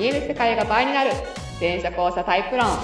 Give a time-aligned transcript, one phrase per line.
[0.00, 1.10] 見える世界が倍になる。
[1.60, 2.64] 電車交差タイプ論。
[2.64, 2.74] は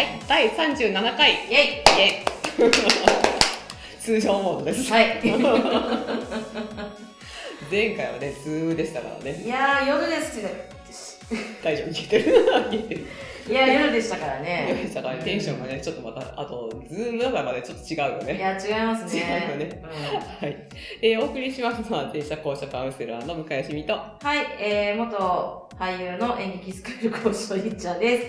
[0.00, 1.30] い第37回。
[1.32, 1.54] イェイ。
[1.54, 1.54] イ
[2.00, 2.70] エイ。
[4.02, 4.90] 通常モードです。
[4.92, 5.20] はい。
[7.70, 9.44] 前回はね通でしたからね。
[9.44, 10.40] いやー、夜です
[11.62, 11.92] 大丈夫？
[11.92, 12.46] 聞いてる？
[12.68, 13.06] 聞いてる
[13.48, 14.82] いや、夜でしたから夜ね。
[14.82, 18.36] でしたからテンションがねちょっとまたあとズームだからまでちょっと違うよね。
[18.36, 19.20] いや、違いますね。
[19.20, 19.82] 違うよね。
[20.40, 20.68] はい、
[21.02, 23.92] えー、お送りしますのは電車校舎カウンセラーの向井しみと。
[23.94, 28.26] ははい、えー、元俳優の演劇スクール講師のりっちゃんです。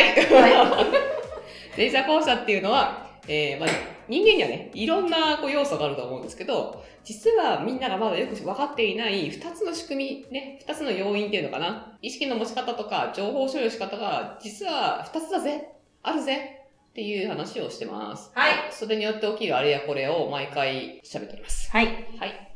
[0.00, 0.84] い、は
[1.76, 3.68] 電車校舎っていうのは、えーまあ、
[4.12, 16.58] 人間にはねいろんなこう要素があると思うんですけど実はみんながまだよく分かっていない2つの仕組みね2つの要因っていうのかな意識の持ち方とか情報処理の仕方が実は2つだぜあるぜ
[16.90, 18.30] っていう話をしてます。
[18.34, 18.52] はい。
[18.70, 21.70] それによって起きるあれやこれを毎回喋っております。
[21.70, 21.86] はい。
[22.18, 22.51] はい。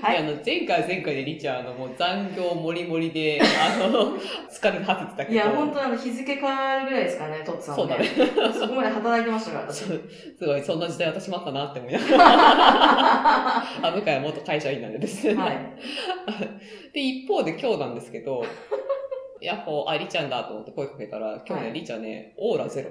[0.00, 0.22] はい。
[0.22, 4.16] であの前回前回でりっちゃんあのもう残業もりもりであの
[4.50, 5.32] 疲れ果ててたけど。
[5.32, 8.08] いや、本当あの、日付変わるぐらいですかね、とっつさんもそうだね。
[8.54, 9.86] そこまで働いてましたから、す
[10.40, 12.24] ごいそんな時代私もあったなって思いながら。
[13.82, 15.26] あ向井は元会社員なんでです。
[15.26, 15.58] ね、はい。
[16.92, 18.44] で一方で今日なんですけど
[19.40, 21.80] やっほありちゃんだと思って声かけたら今日ね、はい。
[21.80, 22.90] りちゃんねオーラゼロ。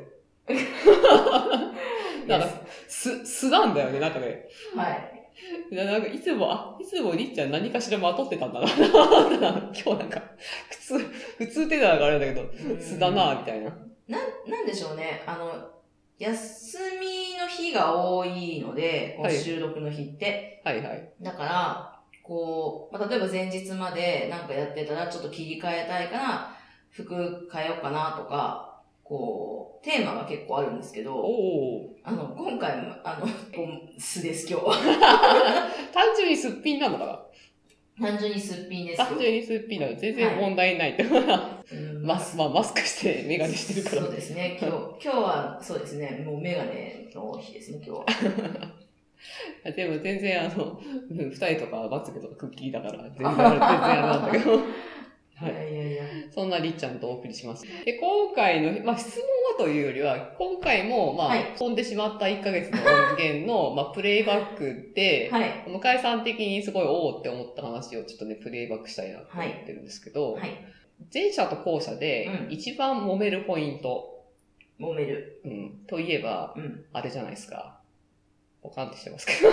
[2.28, 2.48] なんか
[2.88, 4.48] す素なんだよねなんかね。
[4.76, 5.21] はい。
[5.72, 8.68] なんかいつも、あ、いつもりっちゃん何かしらまとってたんだな。
[9.74, 10.22] 今日なんか、
[10.70, 10.98] 普通、
[11.38, 13.70] 普通ってのがあれだけど、素だな、みたいな。
[14.08, 15.24] な、なんでしょうね。
[15.26, 15.72] あの、
[16.18, 20.62] 休みの日が多いので、収録の日って。
[20.64, 21.12] はいはい。
[21.22, 26.56] だから、こう、まあ、例えば前日までなんかやってたらちょっと切り替えたいから、
[26.90, 28.71] 服変えようかなとか、
[29.12, 31.22] こう、テーマが結構あるんですけど。
[32.02, 33.28] あの、今回も、あの、
[34.00, 34.74] 素です、今日は。
[35.94, 37.28] 単純にすっぴんなのか
[38.00, 39.96] 単純にすっぴんです単純にすっぴんなの。
[39.98, 41.04] 全然問題ないって。
[41.04, 44.02] うんマス、まあ、マスクしてメガネしてるから。
[44.04, 48.06] そうですね、今日、今日はそうですね、もうメガネの日ですね、今日は。
[49.76, 50.80] でも全然あの、
[51.10, 54.60] うん二人とかまつげとかクッキーだから、全然あれ、全然あれなんだけど。
[55.42, 56.04] はいいやいやいや。
[56.30, 57.64] そんなりっちゃんとお送りします。
[57.86, 59.26] で、今回の、まあ、質問
[59.58, 62.78] はというよりは、今回も、まあ、はい飛んでしまった1ヶ月の
[63.10, 65.64] 音源の、まあ、プレイバックで、はい。
[65.68, 70.50] 向井さん的にすごいおおって思った話をちょっとね、プレイバックしたいなと思ってるんですけど、はい。
[71.12, 74.24] 前者と後者でうん一番揉めるポイント、
[74.80, 75.42] 揉める。
[75.44, 76.86] うん、といえば、うん。
[76.94, 77.81] あれじゃないですか。
[78.62, 79.34] ポカンってしてますけ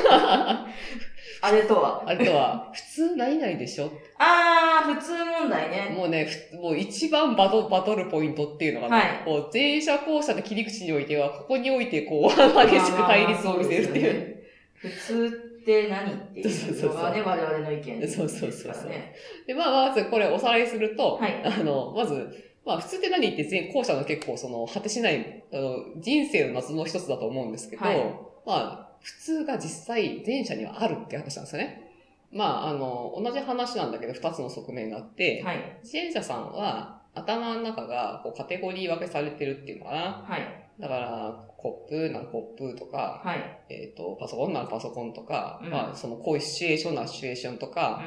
[1.41, 2.03] あれとは？
[2.05, 2.09] ど。
[2.11, 3.91] あれとは、普通何々でしょ？
[4.19, 5.95] あー、普通問題ね。
[5.97, 12.29] もうね、ふもう一番バトバトるポイントっていうのがね、はいこう前者後者の切り口においては、ここにおいてこう、
[12.69, 14.13] 激しく対立を見せるっていう。
[14.13, 14.89] う。
[14.89, 18.91] 普通って何っていうのがね、我々の意見ですそうそうそうそう。
[19.47, 22.29] で、まあ、まずこれおさらいすると、はいあの、まず、
[22.65, 31.89] まあ、普通って何って前後者の結構その、果てしない、あの、人生の謎の一つだと思うんですけど、はいまあ、普通が実際前者にはあるって話なんですよね。
[32.31, 35.81] まあ、あの、同じ話なんだけど、二つの側面があって、はい。
[35.91, 40.01] 前者さんは頭の中がこうカテゴリー分けされてるっていうのかな。
[40.29, 40.71] はい。
[40.79, 43.61] だから、コップならコップとか、はい。
[43.69, 48.03] えっ、と、パソコンならパソコンとか、うんまあ、そのこういうシチュエーションならシチュエーションとか、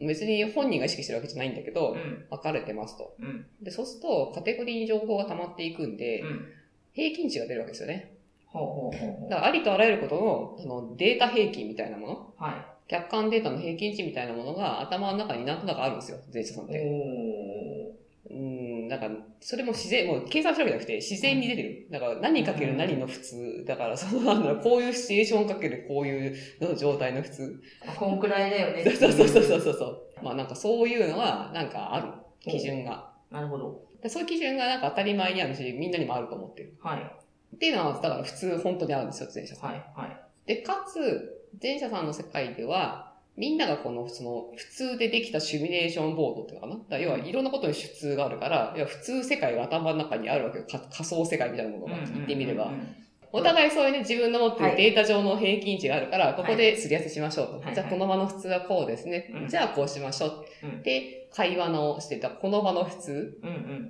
[0.00, 0.06] うん。
[0.06, 2.26] 別に本人が意識してるわけじゃないんだけど、うん。
[2.30, 3.16] 分かれてますと。
[3.18, 3.46] うん。
[3.62, 6.48] で、そうすると、カテゴリーに情報が溜まっていくんで、うん。
[6.92, 8.12] 平均値が出るわけですよね。
[8.52, 9.30] ほうほうほう。
[9.30, 16.72] だから、ありとあらゆることの、あの、データ平均みたいなもの、は客観データの平均値みたいなものが頭の中になんとなくあるんですよ、前者さんっい。
[16.72, 16.80] て。
[16.84, 19.08] おうん、なんか、
[19.40, 21.88] それも自然、もう計算したわけじゃなくて、自然に出てる。
[21.90, 23.64] だから、何かける何の普通。
[23.66, 27.62] だから、その、なんだろう、こういうシチュエーションかけるこういうの状態の普通。
[27.84, 27.98] ー。
[27.98, 28.84] こんくらいだよね。
[28.84, 30.02] そうそうそうそうそうそう。
[30.22, 32.12] まあなんかそういうのは、なんかある。
[32.40, 33.12] 基準が。
[33.30, 33.82] なるほど。
[34.02, 36.76] でそういう基準がなんか当たり前にあるし、みんなにもあると思ってる。
[36.82, 37.21] はい。
[37.54, 39.70] っていうのは、だから普通本当にあるんですよ、前者さん。
[39.70, 39.84] はい。
[39.94, 40.16] はい。
[40.46, 46.80] で、かつ、前者さんの世界では、みんながこの、その、普通でできたシミュレーションボードっていうのかな？
[46.88, 50.64] だ要はいろんなことに普通があるから、要は普通世界が頭の中にあるわけよ。
[50.64, 52.66] か仮想世界みたいなものが言ってみれば。
[52.66, 52.96] うんうんうん
[53.32, 57.60] お互いそういうね、自分の持ってはいるデータ上の平均値があるから、ここですり合わせしましょうと。
[57.60, 59.32] はいじゃあ、この場の普通はこうですね。
[59.34, 60.44] うんじゃあ、こうしましょう。
[60.64, 63.40] うんで、会話のしてた、この場の普通。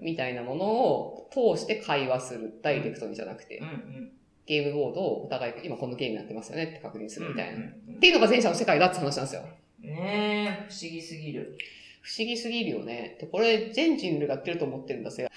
[0.00, 2.60] みたいなものを通して会話する。
[2.62, 3.66] ダイレクトにじゃなくてうん。
[3.66, 4.12] うん。
[4.46, 7.66] ゲームボードをお互い、今このゲームやってますよねって確認するみたいな。
[7.66, 9.42] っていうのが前者の世界だって話なんですよ。
[9.80, 11.58] ねえ、不思議すぎる。
[12.02, 13.16] 不思議すぎるよね。
[13.20, 15.28] で、これ全人類がやってると思ってるんだぜ。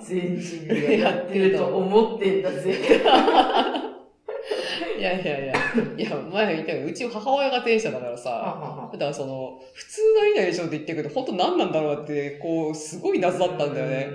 [0.00, 2.74] 全人類がやってると思ってんだぜ。
[4.98, 5.54] い いやいやいや、
[5.96, 13.96] いや、前言ったように、うち母親が前者だからはさ、はだからその、普通のいないでしょって言ってるけど、本当何なんだろうって、こう、すごい謎だったんだよね。
[13.96, 14.08] ね。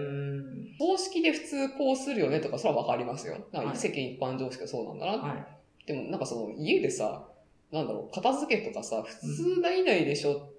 [0.79, 3.33] 常識で普通こうするよねとか、それはわかりますよ。
[3.51, 5.13] なんかはい世間一般常識がそうなんだな。
[5.17, 5.87] はい。
[5.87, 7.25] でもなんかその、家でさ、
[7.71, 10.49] なんだろう、片付けとかさ、普通ないないでしょ、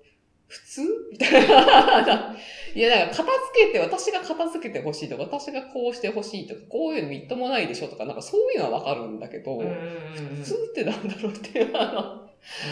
[0.48, 0.82] 普通？
[1.12, 2.36] みたいな。
[2.74, 3.32] いや、なんか片付
[3.66, 9.58] けて、私が片付けてほしいとか、私がこうしてほしいとか、こういうのみっともないでしょとか、なんかそういうのはわかるんだけど。
[9.58, 12.28] 普通ってなんだろうっていう、あ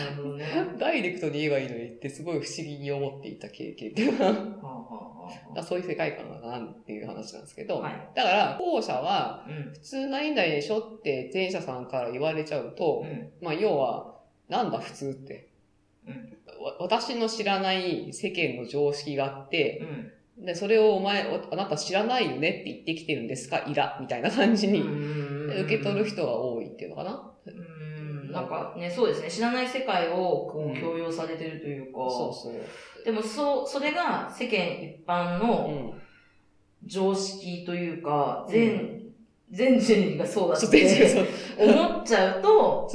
[0.08, 0.46] なるほどね。
[0.73, 8.08] の、 ダイレクトに言えばいいのにってすごい不思議に思っていた経験っていうか、そういう世界観だなっていう話なんですけど、あはい。
[8.14, 9.73] だから、後者は、うん。
[9.73, 13.32] 普通ないんだでしょって前者さんから言われちゃうと、うん。
[13.40, 14.17] まあ、要は、
[14.49, 15.49] なんだ普通って。
[16.79, 19.87] 私の知らない世間の常識があって、
[20.38, 20.44] うん。
[20.47, 23.64] で、それをお前、おあなた知らないよねって言ってきてるんですか？
[23.67, 27.31] いら、みたいな感じに受け取る人が多いっていうのかな？
[27.47, 28.32] うん。
[28.32, 29.31] なんかね、そうですね。
[29.31, 33.05] 知らない世界をこうんう強要されてるというか、そうそう。
[33.05, 36.02] でもそう、それが世間一般うのん。
[36.85, 39.06] 常識というか、全、
[39.50, 41.28] 全人類がそうだって。
[41.58, 42.90] 思っちゃうと。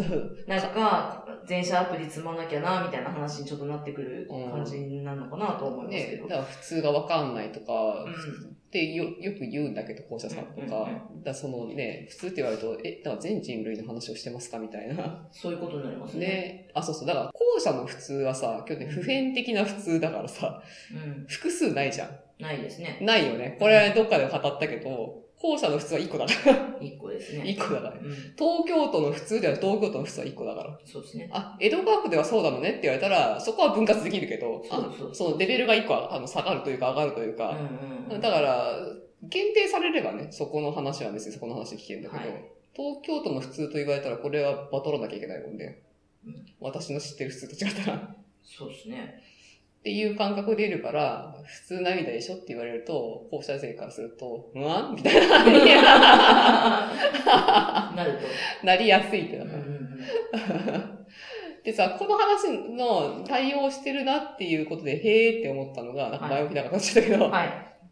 [0.48, 6.28] なんか、全社アプリ積まなきゃな、みたいな話にちょっとなってくる感じになるのかなと思いますけね、ど。
[6.28, 15.28] だから普通がわかんないとか、うんってよよく言うんだけど、校舎さんとか、うんうんうんだそのね、普通って言われると、え、だから全人類の話をしてますかみたいな。
[15.32, 16.26] そういうことになりますね。
[16.26, 16.72] ね。
[16.74, 17.08] あ、そうそう。
[17.08, 20.64] だから、後者の普通はさ、今日ね、普遍的な普通だからさ、
[20.94, 21.26] うん。
[21.28, 22.10] 複数ないじゃん。
[22.42, 22.98] ないですね。
[23.02, 23.58] ないよね。
[23.60, 26.78] これはどっかで語ったけど、後者の普通は1個だから。
[26.80, 27.44] 一個ですね。
[27.44, 27.94] 1個だから。
[27.96, 28.12] うん。
[28.38, 30.80] 東京都の普通では東京都の普通は1個だから。
[30.86, 31.30] そうですね。
[31.34, 37.58] あ、江戸川区ではそうなのねって言われたら、そこは分割できるけど、あそうそうそのレベルが1個はあの下がるというか上がるといううんか、
[38.10, 38.22] うんうん。
[38.22, 38.78] だから、
[39.24, 45.82] 限定されればね、そこの話は別にそこの話聞けるんだけど、はい東京都の普通と言われたらこれはバトらなきゃいけないもんね。
[46.26, 47.98] うん私の知ってる普通と違ったら。
[47.98, 49.22] っそうですね。
[49.84, 54.96] ていう感覚でいるから、普通涙でしょって言われると、放射勢からすると、うわん？
[54.96, 55.42] みたいな。
[57.96, 58.66] なると。
[58.66, 59.46] なりやすいってな
[61.64, 67.50] でさ、この話の対応してるなっていうことで、へーって思ったのが、なんか前置きなかったっちゃったけど、はい。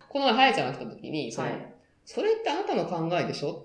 [0.10, 1.74] この前、はやちゃんが来た時に、その、はい。
[2.04, 3.64] それってあなたの考えでしょ？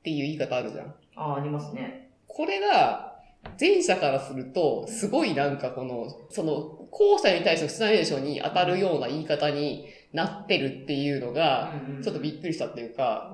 [0.00, 0.94] っていう言い方あるじゃん。
[1.16, 2.10] ああ、ありますね。
[2.28, 3.09] これが、
[3.58, 6.60] 前者からすると、すごいなんかこの、その、
[6.90, 13.32] 後者に対しての普通でしょに当たるような言い方になってるっていうのが、ちょっとびっくりしたっていうか、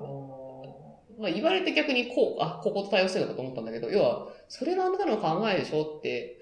[1.19, 6.36] まあ言われて逆にこう、あ、ここと対応してるのかと思ったんだけど、要は、それがあなたの考えでしょって、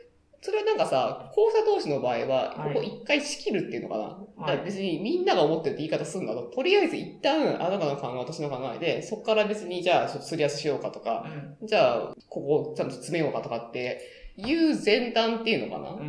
[0.45, 4.03] それはなんかさ、後者同士の場合は、はいここ一回仕切るっていうのかな？
[4.03, 11.25] はいだから別にみんなが思ってるって言い方するんだと、とりあえず一旦、あなたの考え、私の考えで、そこから別にじゃあ、すり合わせしようかとか、
[11.61, 11.67] うん。
[11.67, 14.01] じゃあ、ここちゃんと詰めようかとかって
[14.37, 16.07] いう前段っていうのかな、うんうん。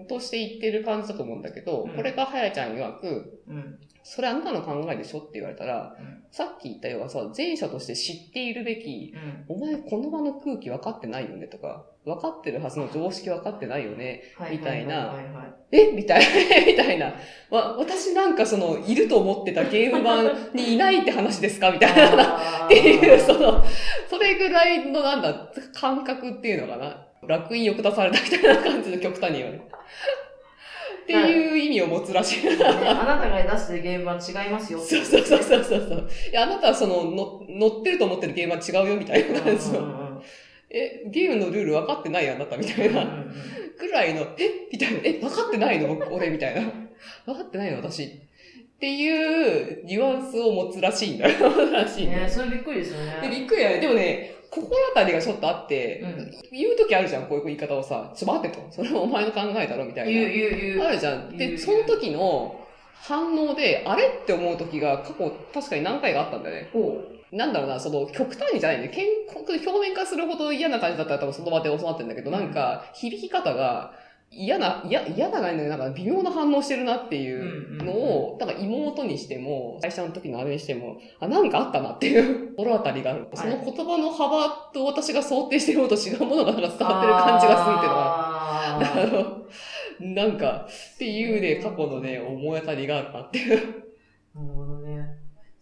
[0.00, 3.78] うんとして言ってる感じだと思うんだけど、うんこれがはやちゃん曰く、うん。
[4.02, 9.14] それあなたの考えでしょって言われたら、うんさっき言ったようなさ、前者として知っているべき、
[9.48, 9.56] うん。
[9.56, 14.22] お前この場の空気分かってないよねとか、分かってるはずの常識分かってないよね。
[14.38, 15.12] はみたいな
[15.72, 15.90] え？
[15.90, 17.12] みたいな、みたいな。
[17.50, 21.72] わ、私なんかその、いると思ってたゲーム版にいないって話ですか？
[21.72, 22.66] みたいな。
[22.66, 23.64] っていう、その、
[24.08, 27.08] それぐらいのなんだ、感覚っていうのかな。
[27.26, 29.64] 楽印を下されたみたいな感じの極端に言われる。
[31.02, 32.44] っていう意味を持つらしい。
[32.44, 34.78] ねあなたが出してるゲームは違いますよ。
[34.78, 36.08] そうそうそうそうそう。
[36.30, 40.05] いや、あなたはその、の乗ってると思ってるゲームは違うよみたいな感じの。
[40.70, 43.24] え、ゲームのルール分かってないあなたみたいな。
[43.78, 45.00] ぐらいの、えみたいな。
[45.04, 45.88] え、分かってないの？
[45.94, 46.62] 僕、俺みたいな。
[47.26, 47.78] 分かってないの？
[47.78, 48.04] 私。
[48.04, 51.34] っていうニュアンスを持つらしいんだよ。
[51.72, 53.36] らしいねそれびっくりですよで、ね。
[53.38, 53.80] びっくりだよね。
[53.80, 58.12] でもね、心当たりがちょっとあって、うん言うときあるじゃん、こういう言い方をさ。
[58.14, 58.62] ちょ待ってと。
[58.70, 60.10] それはお前の考えだろみたいな。
[60.10, 60.80] 言う言う言う。
[60.80, 61.36] あるじゃん。
[61.36, 62.60] で、その時の
[62.92, 66.68] 反応で、あれって思う時が過去確かに何回かあったんだよね。
[67.36, 68.88] ほなんだろうな、その極端にじゃないね。
[68.88, 73.92] 健康表面化するほど嫌な感じだったら多分その場で教わってるんだけど、なんか響き方が
[74.30, 82.54] 嫌な、嫌、嫌な感じでなんか微妙な反応してるなっていうのを、だから妹にしても、会社の時のあれにしても、あ、なんかあったなっていう。
[82.56, 83.28] 心当たりがある。
[83.34, 93.86] その言葉の幅と私が想定してるのと違うものがなんか伝わってる感じがするっていうのが、あ あの、なんか、っていうね、過去のね、思い当たりがあるなっていう。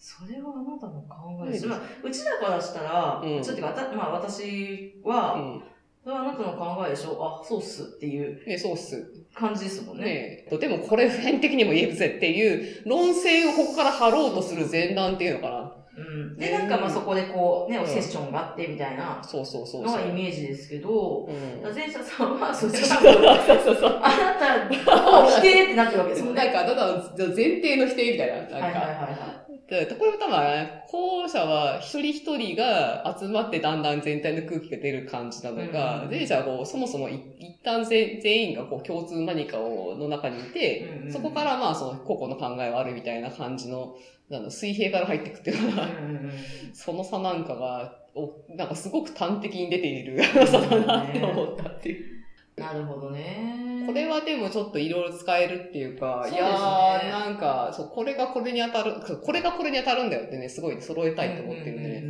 [0.07, 1.67] それはあなたの考えです。
[1.67, 5.63] まあ、うちらからしたら、うんうちらっていうか、あたまあ私うは、ん。
[6.03, 7.41] それはあなたの考えでしょ？
[7.41, 9.11] あ、そうっすっていうね、そうっす。
[9.35, 10.05] 感じですもんね。
[10.05, 10.59] ねえ。
[10.59, 15.73] でもこれ普遍的にも言えるぜっていう論戦をここから張ろうとする前段っていうのかな。
[15.97, 16.37] うん。
[16.37, 19.91] で、なんかまあそこでこう、ね、うんセッションがあってみたいなそうそうそうの。
[19.91, 21.75] がイメージですけど、うん。
[21.75, 24.01] 前者さんは、それそうは、そうそう。
[24.03, 26.45] あなたを否定ってなってるわけですもんね。
[26.45, 26.95] なんか、ただの
[27.35, 28.35] 前提の否定みたいな。
[28.35, 43.95] なんか、はいはいはいはでこれも多分、後者は一人一人が集まってだんだん全体の空気が出る感じなのが、うん前者はこうそもそもい一旦全全員がこう共通何かをの中にいて、うんうんそこからまあその個々の考えはあるみたいな感じの、
[44.29, 45.91] なんだ水平から入っていくっていうのが、い。
[45.91, 46.33] うんうんうん
[46.75, 52.14] その差なんかが、おなんかすごく端的に出ている 差だなって思ったっていう。
[52.57, 53.83] なるほどね。
[53.87, 62.03] これはでもちょっといろいろ使えるっていうか、そうねいやー、なんか、そう、これがこれに当たる、これがこれに当たるんだよってね、すごい揃えたいと思ってるんでね。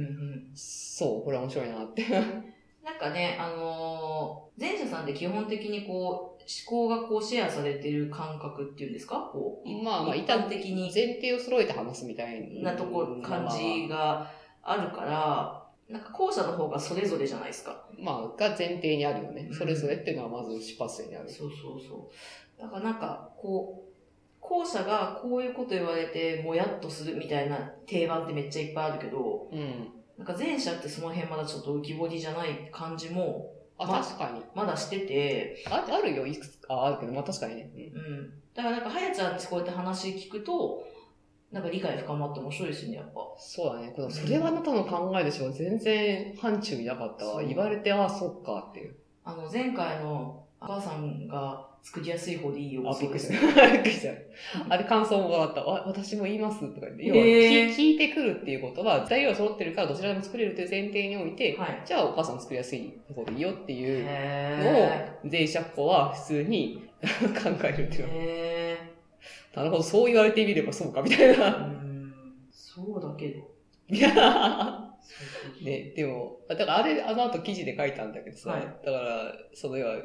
[0.54, 2.04] そう、これ面白いなって。
[2.84, 9.30] なんかね、あのー前者さんって基本的にこう、思考がこうシェアされてる感覚っていうんですか？
[9.32, 14.30] こう、まあまあ、一般的に前提を揃えて話すみたいなとこ、感じが
[14.62, 17.86] あるから、なんか後者の方がそれぞれじゃないですか。
[17.98, 19.52] まあ、が前提にあるよねう。
[19.52, 21.28] んそれぞれっていうのはまず出発点にある。
[21.28, 22.10] そうそうそ
[22.58, 22.60] う。
[22.60, 23.94] だからなんか、こう、
[24.40, 29.90] 後者がこういうこと言われて、もやっとするみたいな定番ってめっちゃいっぱいあるけど、うん。
[30.16, 34.42] なんか前者ってその辺まだちょっと浮き彫りじゃない感じも、あ、まあ確かに。
[34.54, 36.74] まだしてて、ああるよ、いくつか。
[36.74, 37.92] あ、あるけど、まあ確かにね。
[37.94, 38.32] うん。
[38.54, 40.86] だからなんか、はやちゃんってこうやって話聞くと、
[41.54, 43.20] なんか理解深まって面白いですよね、やっぱ。
[43.38, 43.94] そうだね。
[44.10, 45.52] それはあなたの考えでしょ。
[45.52, 47.44] 全然範疇になかったわ。
[47.44, 48.96] 言われて、ああ、そっかっていう。
[49.22, 52.82] あの、前回のお母さんが作りやすい方でいいよ。
[52.90, 53.34] あ、びっくりした。
[53.70, 54.12] びっくりした。
[54.68, 55.62] あれ感想もらった。
[55.62, 57.06] わ私も言いますとか言って。
[57.06, 61.82] 要は、へー聞聞いてくるっていうことは、材料が揃ってるからどちらでも作れるという前提において、はい。
[61.84, 68.53] じゃあお母さん作りやすい方でいいよっていうのをへ、前者っ子は普通に 考えるっていう
[69.54, 71.50] なるほど、そう言われてみればそうか、みたいな。
[71.50, 72.12] ん。
[72.50, 73.54] そうだけど。
[73.88, 74.90] いや
[75.62, 79.96] ね、でも、だからあれ、あの後記事で書いたんだけどさ、はいだから、その要は、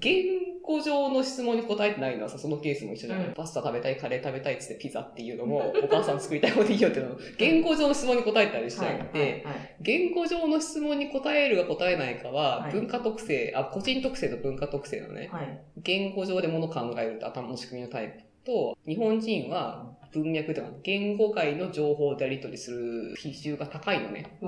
[0.00, 0.24] 言
[0.62, 8.98] 語上の質問に答えてないのはさ、そのケースも一緒じゃない、うんパスタ食べたい、カレー食べたいっつってピザっていうのも、お母さん作りたい方でいいよっていうのも、 言語上の質問に答えたりして、はい。
[8.98, 9.42] はい
[9.80, 15.60] 言語上の質問に答えるか答えないかはは、い文化特性、あ、個人特性と文化特性のね、はい。
[15.76, 24.38] 言語上でものを考えるって頭の仕組みのタイプと、日本人は文脈とか、言語外の情報でやり取りする比重が高いのね。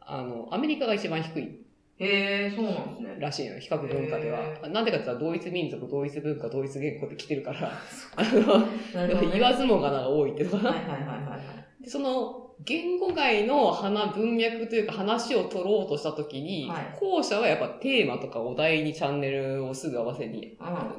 [0.00, 1.68] あの、アメリカが一番低い
[1.98, 3.16] へー、そうなんですね。
[3.18, 4.68] らしいのよ、比較文化では。
[4.70, 7.72] なんでかって言ったら、同一民族、同一文化、同一言語って来てるから、
[8.16, 11.38] あの、ね 言わずもがなが多いっていうのかはいはいはいは
[11.80, 11.84] い。
[11.84, 16.96] でその、言語外の花、文脈というか話を取ろうとしたときに、はい。
[16.98, 20.56] 後者はやっぱテーマとかお題にチャンネルをすぐ合わせに、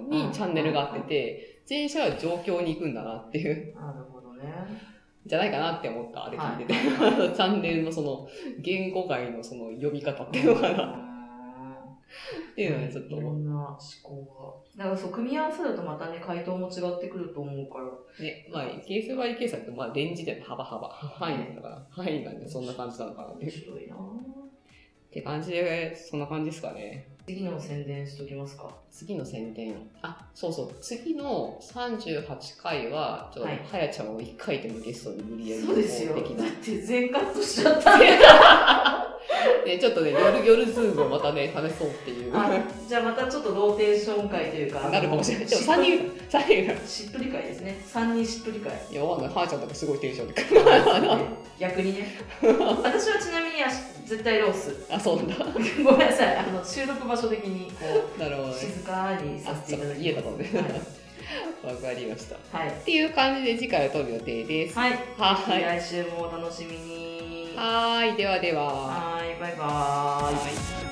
[0.09, 0.27] うん。
[0.27, 4.43] にチャンネルがあってて、前者は状況に行くんだなっていう、なるほどね。
[5.25, 6.73] じゃないかなって思った、あれ聞いてて。
[7.35, 8.27] チャンネルのその、
[8.59, 11.08] 言語外のその読み方っていうのかな
[12.51, 14.83] っていうのね、ちょっといろんな思考が。
[14.83, 17.85] だからそう、組み合わせるとまたね、回答も違ってくると思うから。
[18.23, 23.51] ね、まあ、ケースバイケースだと、まあ、レンジで幅幅、範囲なんだから、範囲がね、そんな感じなのかなっていう。
[23.51, 27.07] 面白いなって感じで、そんな感じですかね。
[27.25, 28.75] 次の宣伝しときますか。
[28.91, 29.75] 次の宣伝。
[30.01, 30.75] あ、そうそう。
[30.81, 36.15] 次の38回は、ちょっと、はやちゃんを1回でもゲストに無理やりそうですよ。
[36.15, 36.21] だ。
[36.21, 36.25] っ
[36.63, 39.05] て全カットしちゃった。
[39.65, 42.31] で、 ちょっとね、夜、夜ズームをまたね、試そうっていう。
[42.35, 42.49] あ
[42.87, 44.89] じゃあまたちょっとローテンション会というか。
[44.89, 45.47] なるかもしれない。
[45.47, 45.91] でもしっと3人、
[46.29, 46.87] 3人が。
[46.87, 47.81] しっとり会ですね。
[47.93, 48.71] 3人しっとり会。
[48.91, 49.35] いや、わかんない。
[49.35, 50.35] はやちゃんとかすごいテンションで。
[51.59, 52.07] 逆にね。
[52.41, 53.67] 私はちなみにあ
[54.05, 54.85] 絶対ローっす。
[54.89, 55.35] あ、そうなんだ。
[55.83, 56.35] ごめんなさい。
[56.37, 57.85] あの収録場所的にこ
[58.17, 58.55] うなるほどね。
[58.55, 60.01] 静かにさあ、せていただきます。
[60.01, 60.49] 家だとね。
[60.53, 60.99] はい
[61.63, 62.57] わかりました。
[62.57, 62.69] はい。
[62.69, 64.77] っていう感じで次回を撮る予定です。
[64.77, 64.99] はい。
[65.17, 65.61] はい。
[65.61, 67.53] 来週もお楽しみに。
[67.55, 68.17] はーい。
[68.17, 69.08] ではでは。
[69.39, 70.35] バイバーイ。
[70.35, 70.88] はい